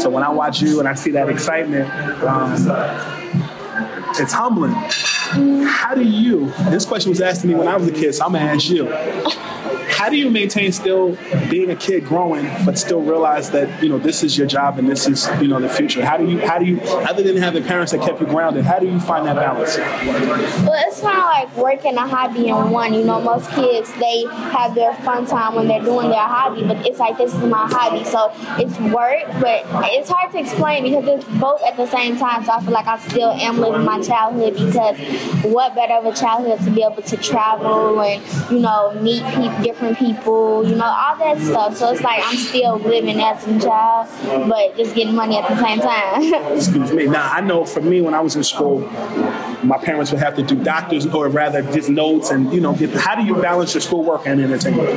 So 0.00 0.08
when 0.10 0.22
I 0.22 0.30
watch 0.30 0.60
you 0.60 0.78
and 0.78 0.88
I 0.88 0.94
see 0.94 1.10
that 1.12 1.28
excitement, 1.28 1.90
um, 2.22 2.52
it's 4.16 4.32
humbling. 4.32 4.72
How 5.66 5.94
do 5.94 6.02
you? 6.02 6.46
This 6.70 6.86
question 6.86 7.10
was 7.10 7.20
asked 7.20 7.42
to 7.42 7.46
me 7.48 7.54
when 7.54 7.68
I 7.68 7.76
was 7.76 7.88
a 7.88 7.92
kid, 7.92 8.14
so 8.14 8.24
I'm 8.24 8.32
gonna 8.32 8.44
ask 8.44 8.68
you. 8.70 8.86
How 9.98 10.08
do 10.08 10.16
you 10.16 10.30
maintain 10.30 10.70
still 10.70 11.18
being 11.50 11.70
a 11.72 11.74
kid 11.74 12.04
growing, 12.04 12.44
but 12.64 12.78
still 12.78 13.00
realize 13.02 13.50
that 13.50 13.82
you 13.82 13.88
know 13.88 13.98
this 13.98 14.22
is 14.22 14.38
your 14.38 14.46
job 14.46 14.78
and 14.78 14.88
this 14.88 15.08
is 15.08 15.28
you 15.42 15.48
know 15.48 15.58
the 15.58 15.68
future? 15.68 16.06
How 16.06 16.16
do 16.16 16.24
you? 16.24 16.38
How 16.38 16.60
do 16.60 16.66
you? 16.66 16.80
Other 16.80 17.24
than 17.24 17.36
having 17.36 17.64
parents 17.64 17.90
that 17.90 18.02
kept 18.02 18.20
you 18.20 18.26
grounded, 18.26 18.64
how 18.64 18.78
do 18.78 18.86
you 18.86 19.00
find 19.00 19.26
that 19.26 19.34
balance? 19.34 19.76
Well, 19.76 20.80
it's 20.86 21.00
kind 21.00 21.18
of 21.18 21.24
like 21.24 21.56
working 21.56 21.96
a 21.96 22.06
hobby 22.06 22.46
in 22.46 22.70
one. 22.70 22.94
You 22.94 23.02
know, 23.02 23.20
most 23.20 23.50
kids 23.50 23.92
they 23.94 24.22
have 24.52 24.76
their 24.76 24.94
fun 25.02 25.26
time 25.26 25.56
when 25.56 25.66
they're 25.66 25.82
doing 25.82 26.10
their 26.10 26.28
hobby, 26.28 26.62
but 26.62 26.86
it's 26.86 27.00
like 27.00 27.18
this 27.18 27.34
is 27.34 27.42
my 27.42 27.66
hobby, 27.68 28.04
so 28.04 28.30
it's 28.56 28.78
work, 28.94 29.24
but 29.40 29.66
it's 29.92 30.08
hard 30.08 30.30
to 30.30 30.38
explain 30.38 30.84
because 30.84 31.08
it's 31.08 31.40
both 31.40 31.60
at 31.64 31.76
the 31.76 31.88
same 31.88 32.16
time. 32.16 32.44
So 32.44 32.52
I 32.52 32.60
feel 32.60 32.70
like 32.70 32.86
I 32.86 33.00
still 33.00 33.30
am 33.30 33.58
living 33.58 33.84
my 33.84 34.00
childhood 34.00 34.54
because 34.54 34.96
what 35.52 35.74
better 35.74 35.94
of 35.94 36.06
a 36.06 36.14
childhood 36.14 36.60
to 36.60 36.70
be 36.70 36.84
able 36.84 37.02
to 37.02 37.16
travel 37.16 38.00
and 38.00 38.22
you 38.48 38.60
know 38.60 38.92
meet 39.02 39.24
people, 39.34 39.60
different 39.62 39.87
people, 39.94 40.66
you 40.66 40.76
know, 40.76 40.84
all 40.84 41.16
that 41.16 41.38
stuff. 41.38 41.76
So 41.76 41.92
it's 41.92 42.02
like 42.02 42.20
I'm 42.24 42.36
still 42.36 42.78
living 42.78 43.20
as 43.20 43.46
a 43.46 43.60
child, 43.60 44.48
but 44.48 44.76
just 44.76 44.94
getting 44.94 45.14
money 45.14 45.36
at 45.36 45.48
the 45.48 45.56
same 45.62 45.80
time. 45.80 46.54
Excuse 46.56 46.92
me. 46.92 47.06
Now 47.06 47.30
I 47.32 47.40
know 47.40 47.64
for 47.64 47.80
me 47.80 48.00
when 48.00 48.14
I 48.14 48.20
was 48.20 48.36
in 48.36 48.44
school, 48.44 48.80
my 49.62 49.78
parents 49.78 50.10
would 50.10 50.20
have 50.20 50.36
to 50.36 50.42
do 50.42 50.62
doctors 50.62 51.06
or 51.06 51.28
rather 51.28 51.62
just 51.72 51.88
notes 51.88 52.30
and 52.30 52.52
you 52.52 52.60
know 52.60 52.74
get. 52.74 52.90
How 52.90 53.14
do 53.14 53.24
you 53.24 53.34
balance 53.40 53.74
your 53.74 53.80
schoolwork 53.80 54.26
and 54.26 54.40
entertainment? 54.40 54.88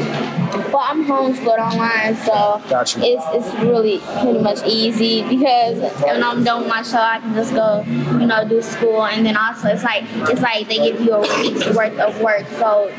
Well, 0.72 0.80
I'm 0.80 1.06
homeschooled 1.06 1.60
online, 1.60 2.16
so 2.18 2.62
Gotcha. 2.70 3.00
it's 3.02 3.24
it's 3.34 3.54
really 3.64 4.00
pretty 4.22 4.40
much 4.40 4.66
easy 4.66 5.22
because 5.28 5.80
when 6.02 6.24
I'm 6.24 6.44
done 6.44 6.62
with 6.62 6.70
my 6.70 6.82
show, 6.82 6.98
I 6.98 7.20
can 7.20 7.34
just 7.34 7.54
go, 7.54 7.84
you 7.88 8.26
know, 8.26 8.48
do 8.48 8.62
school, 8.62 9.06
and 9.06 9.26
then 9.26 9.36
also 9.38 9.70
it's 9.70 9.84
like 9.84 10.04
it's 10.30 10.42
like 10.42 10.68
they 10.68 10.78
give 10.78 11.02
you 11.02 11.14
a 11.14 11.22
week's 11.42 11.66
worth 11.76 11.98
of 12.00 12.20
work, 12.22 12.48
so 12.60 12.90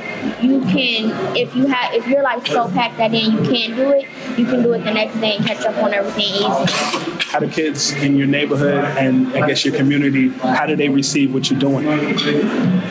you 0.42 0.60
can 0.62 1.36
if 1.36 1.54
you 1.54 1.66
have 1.66 1.94
if 1.94 2.06
you're 2.06 2.22
like 2.22 2.46
so 2.46 2.68
packed 2.70 2.98
that 2.98 3.14
in 3.14 3.32
you 3.32 3.38
can't 3.50 3.76
do 3.76 3.90
it, 3.90 4.08
you 4.38 4.44
can 4.44 4.62
do 4.62 4.72
it 4.72 4.84
the 4.84 4.92
next 4.92 5.18
day 5.20 5.36
and 5.36 5.46
catch 5.46 5.64
up 5.64 5.76
on 5.82 5.94
everything 5.94 6.24
easy. 6.24 7.22
How 7.30 7.38
do 7.38 7.48
kids 7.48 7.92
in 7.92 8.16
your 8.16 8.26
neighborhood 8.26 8.84
and 8.98 9.28
I 9.34 9.46
guess 9.46 9.64
your 9.64 9.74
community, 9.74 10.28
how 10.28 10.66
do 10.66 10.76
they 10.76 10.88
receive 10.88 11.32
what 11.32 11.50
you're 11.50 11.60
doing? 11.60 11.86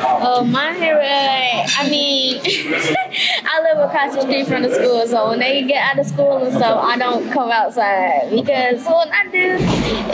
Oh, 0.04 0.44
my 0.44 0.72
neighborhood. 0.72 1.70
I 1.78 1.88
mean, 1.90 2.42
I 3.14 3.62
live 3.62 3.90
across 3.90 4.16
the 4.16 4.22
street 4.22 4.48
from 4.48 4.64
the 4.64 4.74
school, 4.74 5.06
so 5.06 5.30
when 5.30 5.40
they 5.40 5.64
get 5.64 5.82
out 5.84 6.00
of 6.00 6.06
school 6.06 6.38
and 6.38 6.56
stuff, 6.56 6.84
I 6.84 6.98
don't 6.98 7.32
come 7.32 7.52
outside 7.52 8.30
because 8.32 8.84
what 8.86 9.10
I 9.12 9.28
do 9.28 9.58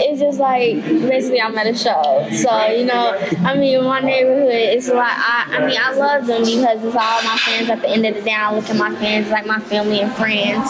is 0.01 0.19
just 0.19 0.39
like 0.39 0.81
basically 0.83 1.41
I'm 1.41 1.57
at 1.57 1.67
a 1.67 1.75
show. 1.75 2.27
So 2.31 2.67
you 2.67 2.85
know, 2.85 3.15
I 3.39 3.55
mean, 3.55 3.83
my 3.83 3.99
neighborhood 3.99 4.75
is 4.75 4.89
like 4.89 5.17
I, 5.17 5.57
I 5.57 5.65
mean, 5.65 5.77
I 5.79 5.93
love 5.93 6.25
them 6.25 6.41
because 6.41 6.83
it's 6.83 6.95
all 6.95 7.23
my 7.23 7.37
friends. 7.37 7.69
At 7.69 7.81
the 7.81 7.89
end 7.89 8.05
of 8.05 8.15
the 8.15 8.21
day, 8.21 8.33
I 8.33 8.55
look 8.55 8.69
at 8.69 8.75
my 8.75 8.95
friends 8.95 9.29
like 9.29 9.45
my 9.45 9.59
family 9.59 10.01
and 10.01 10.11
friends, 10.13 10.69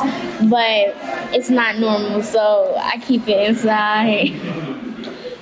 but 0.49 0.95
it's 1.33 1.49
not 1.49 1.77
normal, 1.77 2.23
so 2.23 2.75
I 2.77 2.97
keep 2.99 3.27
it 3.27 3.49
inside. 3.49 4.29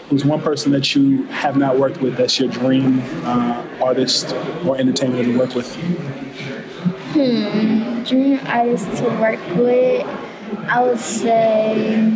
Who's 0.09 0.23
one 0.23 0.41
person 0.41 0.71
that 0.71 0.93
you 0.93 1.23
have 1.25 1.57
not 1.57 1.79
worked 1.79 1.99
with 1.99 2.15
that's 2.15 2.39
your 2.39 2.47
dream 2.47 3.01
uh, 3.25 3.65
artist 3.81 4.33
or 4.65 4.77
entertainer 4.77 5.23
to 5.23 5.37
work 5.37 5.55
with? 5.55 5.75
Hmm, 7.15 8.03
dream 8.03 8.41
artist 8.45 8.97
to 8.97 9.05
work 9.21 9.39
with, 9.55 10.05
I 10.67 10.83
would 10.83 10.99
say 10.99 12.09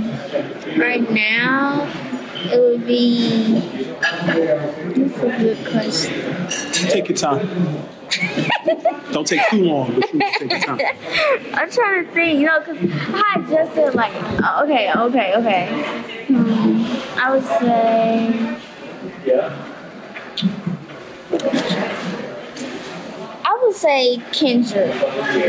right 0.77 1.09
now 1.09 1.89
it 2.35 2.59
would 2.59 2.85
be. 2.85 3.61
That's 4.01 5.17
a 5.19 5.37
good 5.39 5.65
question. 5.71 6.89
Take 6.89 7.07
your 7.07 7.17
time. 7.17 7.47
Don't 9.13 9.25
take 9.25 9.39
too 9.49 9.63
long, 9.63 10.01
take 10.01 10.51
your 10.51 10.59
time. 10.59 10.79
I'm 11.53 11.71
trying 11.71 12.05
to 12.05 12.11
think, 12.11 12.41
you 12.41 12.47
know, 12.47 12.59
because 12.59 12.77
I 13.13 13.45
just 13.49 13.73
said 13.75 13.95
like, 13.95 14.11
oh, 14.43 14.65
okay, 14.65 14.91
okay, 14.93 15.33
okay. 15.37 15.67
Hmm, 16.27 16.83
I 17.17 17.31
would 17.31 17.45
say. 17.45 18.57
I 21.31 21.98
would 23.69 23.77
say 23.77 24.17
Kendrick 24.31 24.91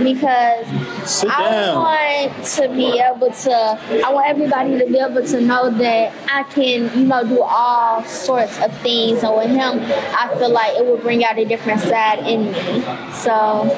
because 0.05 0.67
Sit 1.11 1.31
I 1.31 1.51
down. 1.51 1.77
want 1.77 2.45
to 2.45 2.69
be 2.69 2.99
able 3.01 3.33
to. 3.33 4.05
I 4.07 4.13
want 4.13 4.29
everybody 4.29 4.79
to 4.79 4.87
be 4.87 4.99
able 4.99 5.27
to 5.27 5.41
know 5.41 5.71
that 5.71 6.13
I 6.31 6.43
can, 6.45 6.99
you 6.99 7.07
know, 7.07 7.25
do 7.27 7.43
all 7.43 8.05
sorts 8.05 8.59
of 8.61 8.77
things. 8.81 9.23
And 9.23 9.35
with 9.37 9.49
him, 9.49 9.81
I 10.15 10.35
feel 10.39 10.51
like 10.51 10.77
it 10.77 10.85
would 10.85 11.01
bring 11.03 11.25
out 11.25 11.39
a 11.39 11.45
different 11.47 11.81
side 11.81 12.19
in 12.27 12.53
me. 12.53 12.83
So 13.13 13.71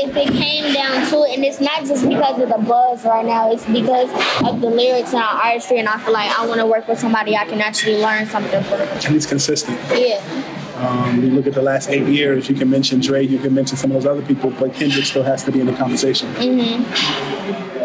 if 0.00 0.16
it 0.16 0.32
came 0.32 0.72
down 0.72 1.08
to 1.10 1.24
it, 1.24 1.36
and 1.36 1.44
it's 1.44 1.60
not 1.60 1.84
just 1.84 2.08
because 2.08 2.40
of 2.40 2.48
the 2.48 2.58
buzz 2.58 3.04
right 3.04 3.26
now, 3.26 3.50
it's 3.50 3.66
because 3.66 4.10
of 4.48 4.60
the 4.60 4.70
lyrics 4.70 5.12
and 5.12 5.22
our 5.22 5.42
artistry, 5.42 5.78
and 5.78 5.88
I 5.88 5.98
feel 5.98 6.12
like 6.12 6.30
I 6.38 6.46
want 6.46 6.60
to 6.60 6.66
work 6.66 6.86
with 6.86 7.00
somebody 7.00 7.36
I 7.36 7.44
can 7.46 7.60
actually 7.60 8.00
learn 8.00 8.26
something 8.26 8.62
from. 8.64 8.80
And 8.80 9.02
he's 9.04 9.26
consistent. 9.26 9.78
Yeah. 9.90 10.54
Um, 10.78 11.22
you 11.22 11.30
look 11.30 11.46
at 11.46 11.54
the 11.54 11.62
last 11.62 11.88
eight 11.88 12.06
years, 12.06 12.48
you 12.48 12.54
can 12.54 12.70
mention 12.70 13.00
Dre, 13.00 13.26
you 13.26 13.38
can 13.38 13.52
mention 13.52 13.76
some 13.76 13.90
of 13.90 13.94
those 14.00 14.06
other 14.06 14.22
people, 14.24 14.50
but 14.50 14.72
Kendrick 14.74 15.04
still 15.04 15.24
has 15.24 15.42
to 15.44 15.50
be 15.52 15.60
in 15.60 15.66
the 15.66 15.72
conversation. 15.72 16.28
hmm 16.36 16.84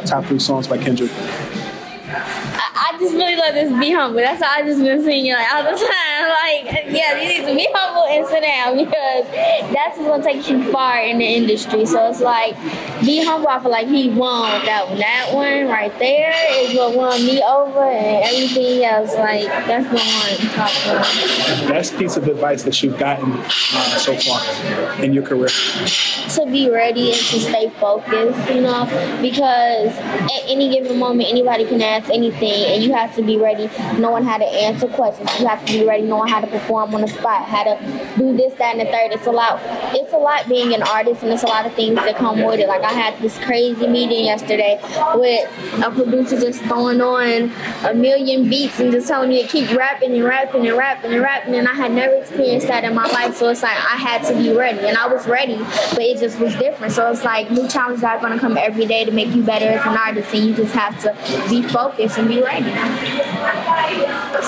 Top 0.06 0.26
three 0.26 0.38
songs 0.40 0.68
by 0.68 0.78
Kendrick. 0.78 1.12
I, 1.14 2.73
I 2.94 2.98
just 3.00 3.16
really 3.16 3.36
love 3.36 3.56
this 3.56 3.72
Be 3.80 3.92
Humble. 3.92 4.20
That's 4.20 4.40
all 4.40 4.50
I 4.52 4.62
just 4.62 4.80
been 4.80 5.02
singing 5.04 5.34
like 5.34 5.52
all 5.52 5.64
the 5.64 5.72
time. 5.72 6.30
Like, 6.30 6.94
yeah, 6.94 7.20
you 7.20 7.28
need 7.28 7.50
to 7.50 7.56
be 7.56 7.68
humble 7.74 8.06
and 8.06 8.28
sit 8.28 8.44
down 8.44 8.78
because 8.78 9.26
that's 9.74 9.98
what's 9.98 10.08
gonna 10.08 10.24
take 10.24 10.48
you 10.48 10.72
far 10.72 11.02
in 11.02 11.18
the 11.18 11.26
industry. 11.26 11.88
So 11.88 12.08
it's 12.08 12.22
like 12.22 12.56
Be 13.02 13.26
Humble, 13.26 13.48
I 13.48 13.60
feel 13.64 13.72
like 13.72 13.88
he 13.88 14.12
won 14.12 14.54
with 14.54 14.66
that 14.66 14.88
one. 14.88 15.00
That 15.00 15.32
one 15.34 15.70
right 15.70 15.98
there 15.98 16.36
is 16.62 16.78
what 16.78 16.96
won 16.96 17.26
me 17.26 17.42
over 17.42 17.84
and 17.84 18.26
everything 18.26 18.84
else, 18.86 19.16
like 19.16 19.48
that's 19.66 19.90
the 19.90 19.98
one 19.98 20.52
top 20.54 20.70
one. 20.86 21.68
Best 21.68 21.98
piece 21.98 22.16
of 22.16 22.28
advice 22.28 22.62
that 22.62 22.84
you've 22.84 23.00
gotten 23.00 23.32
uh, 23.34 23.98
so 23.98 24.16
far 24.18 25.02
in 25.04 25.14
your 25.14 25.24
career. 25.24 25.50
to 25.50 26.46
be 26.46 26.70
ready 26.70 27.10
and 27.12 27.20
to 27.20 27.40
stay 27.40 27.70
focused, 27.80 28.54
you 28.54 28.62
know, 28.62 28.86
because 29.20 29.98
at 29.98 30.44
any 30.46 30.70
given 30.70 31.00
moment 31.00 31.28
anybody 31.28 31.66
can 31.66 31.82
ask 31.82 32.12
anything 32.12 32.66
and 32.76 32.83
you 32.84 32.94
have 32.94 33.16
to 33.16 33.22
be 33.22 33.38
ready 33.38 33.70
knowing 34.00 34.24
how 34.24 34.38
to 34.38 34.46
answer 34.46 34.88
questions. 34.88 35.30
You 35.40 35.48
have 35.48 35.66
to 35.66 35.74
be 35.74 35.86
ready 35.86 36.04
knowing 36.04 36.32
how 36.32 36.42
to 36.42 36.48
perform 36.48 36.94
on 36.96 37.02
the 37.02 37.08
spot, 37.08 37.46
how 37.46 37.64
to 37.64 38.14
do 38.18 38.36
this, 38.36 38.54
that, 38.56 38.76
and 38.76 38.82
the 38.82 38.92
third. 38.92 39.12
It's 39.12 39.28
a 39.28 39.32
lot 39.32 39.60
it's 39.96 40.14
a 40.14 40.18
lot 40.18 40.48
being 40.48 40.74
an 40.74 40.84
artist 40.84 41.24
and 41.24 41.32
it's 41.32 41.44
a 41.44 41.48
lot 41.48 41.66
of 41.66 41.74
things 41.74 41.96
that 41.96 42.16
come 42.16 42.44
with 42.44 42.60
it. 42.60 42.68
Like 42.68 42.84
I 42.84 42.94
had 42.94 43.20
this 43.20 43.38
crazy 43.40 43.88
meeting 43.88 44.26
yesterday 44.26 44.80
with 45.16 45.50
a 45.84 45.92
producer 45.92 46.40
just 46.40 46.62
throwing 46.64 47.02
on 47.02 47.52
a 47.86 47.94
million 47.94 48.50
beats 48.50 48.80
and 48.80 48.92
just 48.92 49.08
telling 49.08 49.30
me 49.30 49.42
to 49.44 49.48
keep 49.48 49.72
rapping 49.76 50.14
and 50.14 50.24
rapping 50.24 50.68
and 50.68 50.78
rapping 50.78 51.14
and 51.14 51.22
rapping 51.22 51.56
and 51.56 51.68
I 51.68 51.74
had 51.74 51.92
never 51.92 52.16
experienced 52.16 52.68
that 52.68 52.84
in 52.84 52.96
my 52.96 53.08
life. 53.08 53.36
So 53.36 53.50
it's 53.50 53.64
like 53.64 53.78
I 53.78 53.98
had 53.98 54.24
to 54.28 54.36
be 54.36 54.54
ready 54.56 54.88
and 54.88 54.98
I 54.98 55.08
was 55.08 55.28
ready, 55.28 55.58
but 55.58 56.02
it 56.02 56.20
just 56.20 56.40
was 56.40 56.56
different. 56.56 56.94
So 56.94 57.10
it's 57.12 57.24
like 57.24 57.50
new 57.52 57.68
challenges 57.68 58.04
are 58.04 58.20
gonna 58.20 58.40
come 58.40 58.58
every 58.58 58.86
day 58.86 59.06
to 59.06 59.12
make 59.12 59.34
you 59.34 59.44
better 59.44 59.66
as 59.66 59.86
an 59.86 59.98
artist 59.98 60.34
and 60.34 60.46
you 60.46 60.54
just 60.54 60.74
have 60.74 61.00
to 61.02 61.50
be 61.50 61.62
focused 61.62 62.18
and 62.18 62.28
be 62.28 62.42
ready. 62.42 62.73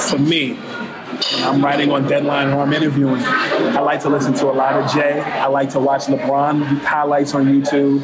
For 0.10 0.18
me, 0.20 0.54
when 0.54 1.44
I'm 1.44 1.64
writing 1.64 1.92
on 1.92 2.08
deadline 2.08 2.50
or 2.50 2.62
I'm 2.62 2.74
interviewing, 2.74 3.22
I 3.22 3.80
like 3.80 4.02
to 4.02 4.10
listen 4.10 4.34
to 4.36 4.48
a 4.48 4.52
lot 4.52 4.74
of 4.74 4.92
Jay. 4.92 5.20
I 5.20 5.48
like 5.48 5.70
to 5.72 5.80
watch 5.80 6.06
LeBron 6.06 6.80
highlights 6.80 7.34
on 7.34 7.46
YouTube. 7.46 8.02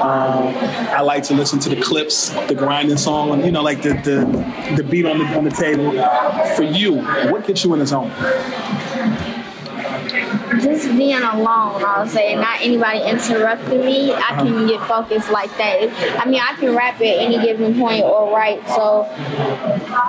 Um, 0.00 0.54
I 0.94 1.00
like 1.00 1.22
to 1.24 1.34
listen 1.34 1.58
to 1.60 1.68
the 1.68 1.80
Clipse, 1.80 2.30
the 2.48 2.54
grinding 2.54 2.96
song, 2.96 3.44
you 3.44 3.52
know, 3.52 3.62
like 3.62 3.82
the 3.82 3.90
the, 3.90 4.76
the 4.76 4.82
beat 4.82 5.06
on 5.06 5.18
the 5.18 5.24
on 5.36 5.44
the 5.44 5.50
table. 5.50 5.92
For 6.56 6.62
you, 6.62 7.02
what 7.30 7.46
gets 7.46 7.64
you 7.64 7.72
in 7.74 7.80
the 7.80 7.86
zone? 7.86 8.10
Just 10.60 10.88
being 10.96 11.22
alone, 11.22 11.84
I 11.84 12.00
would 12.00 12.10
say, 12.10 12.34
not 12.34 12.60
anybody 12.60 13.00
interrupting 13.02 13.80
me, 13.80 14.12
I 14.12 14.34
can 14.36 14.66
get 14.66 14.86
focused 14.88 15.30
like 15.30 15.50
that. 15.58 15.90
I 16.20 16.28
mean, 16.28 16.40
I 16.40 16.54
can 16.54 16.74
rap 16.74 16.96
at 16.96 17.02
any 17.02 17.38
given 17.44 17.78
point 17.78 18.04
or 18.04 18.34
write, 18.34 18.66
so 18.68 19.06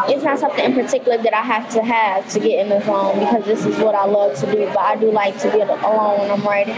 it's 0.08 0.24
not 0.24 0.40
something 0.40 0.64
in 0.64 0.74
particular 0.74 1.22
that 1.22 1.34
I 1.34 1.42
have 1.42 1.70
to 1.72 1.84
have 1.84 2.30
to 2.32 2.40
get 2.40 2.60
in 2.60 2.70
the 2.70 2.84
zone 2.86 3.20
because 3.20 3.46
this 3.46 3.66
is 3.66 3.78
what 3.80 3.96
I 3.96 4.06
love 4.06 4.38
to 4.40 4.52
do. 4.52 4.66
But 4.68 4.80
I 4.80 4.96
do 4.96 5.12
like 5.12 5.38
to 5.40 5.52
be 5.52 5.62
alone 5.62 6.20
when 6.20 6.32
I'm 6.32 6.42
writing. 6.44 6.76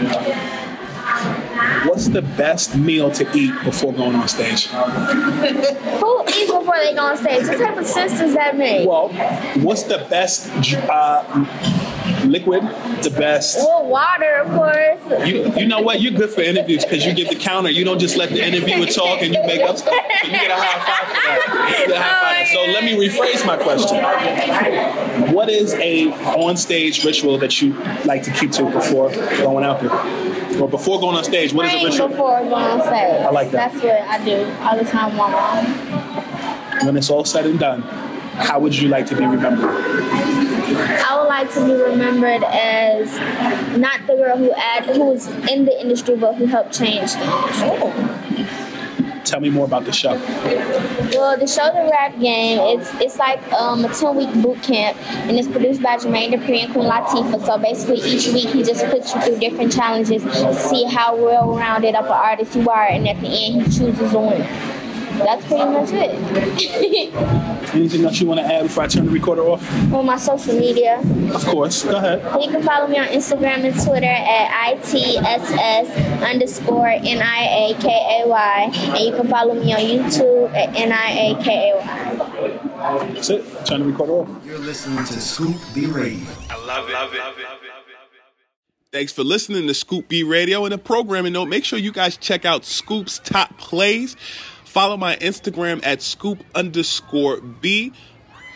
What's 1.86 2.08
the 2.08 2.22
best 2.22 2.76
meal 2.76 3.10
to 3.10 3.36
eat 3.36 3.52
before 3.64 3.92
going 3.92 4.14
on 4.16 4.28
stage? 4.28 4.66
Who 4.66 6.24
eats 6.28 6.50
before 6.50 6.76
they 6.78 6.94
go 6.94 7.06
on 7.06 7.16
stage? 7.16 7.46
What 7.46 7.58
type 7.58 7.76
of 7.76 7.86
sense 7.86 8.18
does 8.18 8.34
that 8.34 8.56
make? 8.56 8.88
Well, 8.88 9.08
what's 9.62 9.82
the 9.82 10.06
best 10.08 10.48
uh, 10.88 11.24
Liquid, 12.24 12.62
the 13.02 13.10
best. 13.16 13.58
Well, 13.58 13.86
water, 13.86 14.36
of 14.36 14.48
course. 14.50 15.26
You, 15.28 15.52
you 15.54 15.66
know 15.66 15.80
what? 15.80 16.00
You're 16.00 16.12
good 16.12 16.30
for 16.30 16.40
interviews 16.40 16.84
because 16.84 17.04
you 17.04 17.14
get 17.14 17.28
the 17.28 17.36
counter. 17.36 17.70
You 17.70 17.84
don't 17.84 17.98
just 17.98 18.16
let 18.16 18.30
the 18.30 18.44
interviewer 18.44 18.86
talk 18.86 19.22
and 19.22 19.34
you 19.34 19.42
make 19.46 19.60
up 19.60 19.76
stuff. 19.76 19.94
So 20.22 20.26
you 20.28 20.32
get 20.32 20.50
a 20.50 20.54
high 20.54 20.78
five 20.84 21.08
for 21.82 21.90
that. 21.90 22.02
High 22.02 22.44
five. 22.44 22.48
So 22.48 22.60
let 22.72 22.84
me 22.84 22.92
rephrase 22.92 23.46
my 23.46 23.56
question. 23.56 24.02
What 25.34 25.48
is 25.48 25.74
a 25.74 26.12
on-stage 26.34 27.04
ritual 27.04 27.38
that 27.38 27.60
you 27.60 27.74
like 28.04 28.22
to 28.24 28.30
keep 28.32 28.52
to 28.52 28.70
before 28.70 29.10
going 29.10 29.64
out 29.64 29.80
there? 29.80 30.60
Or 30.60 30.68
before 30.68 31.00
going 31.00 31.16
on 31.16 31.24
stage, 31.24 31.52
what 31.52 31.66
is 31.66 31.82
a 31.82 31.84
ritual? 31.86 32.08
before 32.08 32.40
going 32.40 32.52
on 32.52 32.80
stage. 32.82 32.92
I 32.92 33.30
like 33.30 33.50
that. 33.50 33.72
That's 33.72 33.82
what 33.82 34.00
I 34.02 34.24
do 34.24 34.44
all 34.60 34.76
the 34.76 34.84
time 34.84 35.16
my 35.16 35.30
mom. 35.30 36.86
When 36.86 36.96
it's 36.96 37.10
all 37.10 37.24
said 37.24 37.46
and 37.46 37.58
done, 37.58 37.82
how 37.82 38.58
would 38.60 38.76
you 38.76 38.88
like 38.88 39.06
to 39.06 39.16
be 39.16 39.24
remembered? 39.24 40.01
I 40.76 41.18
would 41.18 41.28
like 41.28 41.52
to 41.54 41.64
be 41.64 41.74
remembered 41.74 42.44
as 42.44 43.10
not 43.78 44.06
the 44.06 44.14
girl 44.14 44.36
who 44.36 44.52
ad 44.52 44.84
who's 44.86 45.26
in 45.50 45.64
the 45.64 45.80
industry 45.80 46.16
but 46.16 46.34
who 46.34 46.46
helped 46.46 46.72
change 46.76 47.12
the 47.12 47.24
industry. 47.24 48.62
Tell 49.24 49.40
me 49.40 49.50
more 49.50 49.64
about 49.64 49.84
the 49.84 49.92
show. 49.92 50.12
Well, 51.12 51.38
the 51.38 51.46
show 51.46 51.64
The 51.72 51.88
Rap 51.90 52.18
Game, 52.18 52.58
it's 52.78 52.92
it's 53.00 53.18
like 53.18 53.40
um, 53.52 53.84
a 53.84 53.88
10 53.88 54.16
week 54.16 54.32
boot 54.42 54.62
camp, 54.62 54.98
and 55.26 55.38
it's 55.38 55.48
produced 55.48 55.82
by 55.82 55.96
Jermaine 55.96 56.32
Dupri 56.34 56.64
and 56.64 56.72
Queen 56.72 56.84
Latifah. 56.84 57.46
So 57.46 57.56
basically, 57.56 58.00
each 58.00 58.26
week 58.28 58.48
he 58.48 58.62
just 58.62 58.84
puts 58.86 59.14
you 59.14 59.20
through 59.22 59.38
different 59.38 59.72
challenges 59.72 60.22
to 60.22 60.54
see 60.54 60.84
how 60.84 61.16
well 61.16 61.56
rounded 61.56 61.94
of 61.94 62.06
an 62.06 62.12
artist 62.12 62.56
you 62.56 62.68
are, 62.68 62.86
and 62.86 63.08
at 63.08 63.20
the 63.20 63.28
end, 63.28 63.62
he 63.62 63.78
chooses 63.78 64.12
a 64.12 64.18
winner. 64.18 64.81
That's 65.18 65.44
pretty 65.46 65.64
much 65.64 65.90
it. 65.92 67.14
Anything 67.74 68.04
else 68.04 68.20
you 68.20 68.26
want 68.26 68.40
to 68.40 68.46
add 68.46 68.62
before 68.64 68.84
I 68.84 68.86
turn 68.86 69.06
the 69.06 69.12
recorder 69.12 69.42
off? 69.42 69.92
On 69.92 70.04
my 70.04 70.16
social 70.16 70.54
media, 70.58 70.98
Of 71.34 71.44
course. 71.46 71.84
Go 71.84 71.96
ahead. 71.96 72.20
you 72.42 72.50
can 72.50 72.62
follow 72.62 72.86
me 72.88 72.98
on 72.98 73.06
Instagram 73.08 73.64
and 73.64 73.74
Twitter 73.84 74.06
at 74.06 74.76
ITSS 74.76 76.22
underscore 76.28 76.88
N-I-A-K-A-Y. 76.88 78.70
And 78.74 78.98
you 79.04 79.12
can 79.16 79.28
follow 79.28 79.54
me 79.54 79.72
on 79.72 79.80
YouTube 79.80 80.52
at 80.54 80.74
N-I-A-K-A-Y. 80.76 82.58
That's 83.14 83.30
it. 83.30 83.44
Turn 83.66 83.80
the 83.80 83.86
recorder 83.86 84.12
off. 84.12 84.28
You're 84.44 84.58
listening 84.58 85.04
to 85.04 85.20
Scoop 85.20 85.56
B 85.74 85.86
Radio. 85.86 86.26
I 86.50 86.56
love 86.66 86.88
it. 86.88 86.92
Love 86.92 87.14
it. 87.14 87.20
Thanks 88.90 89.12
for 89.12 89.24
listening 89.24 89.66
to 89.68 89.74
Scoop 89.74 90.08
B 90.08 90.22
Radio. 90.22 90.64
And 90.66 90.74
a 90.74 90.78
programming 90.78 91.32
note, 91.32 91.46
make 91.46 91.64
sure 91.64 91.78
you 91.78 91.92
guys 91.92 92.18
check 92.18 92.44
out 92.44 92.64
Scoop's 92.64 93.18
top 93.20 93.56
plays. 93.56 94.16
Follow 94.72 94.96
my 94.96 95.16
Instagram 95.16 95.84
at 95.84 96.00
scoop 96.00 96.42
underscore 96.54 97.42
B. 97.42 97.92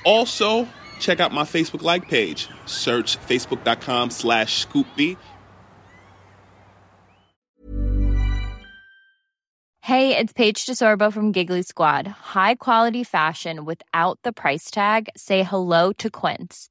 Also, 0.03 0.67
check 0.99 1.21
out 1.21 1.31
my 1.31 1.43
Facebook 1.43 1.83
like 1.83 2.09
page. 2.09 2.49
Search 2.65 3.19
facebook.com 3.19 4.09
slash 4.09 4.63
scoop 4.63 4.87
B. 4.97 5.19
Hey, 9.83 10.17
it's 10.17 10.33
Paige 10.33 10.65
DeSorbo 10.65 11.13
from 11.13 11.33
Giggly 11.33 11.61
Squad. 11.61 12.07
High 12.07 12.55
quality 12.55 13.05
fashion 13.05 13.67
without 13.67 14.19
the 14.23 14.33
price 14.33 14.71
tag. 14.71 15.11
Say 15.19 15.43
hello 15.43 15.93
to 15.93 16.09
Quince. 16.09 16.71